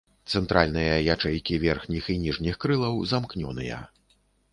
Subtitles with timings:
[0.37, 3.79] Цэнтральныя ячэйкі верхніх і ніжніх крылаў замкнёныя.